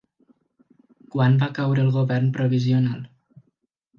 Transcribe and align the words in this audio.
Quan 1.15 1.35
va 1.43 1.49
caure 1.59 1.85
el 1.87 1.93
govern 1.99 2.33
provisional? 2.39 3.07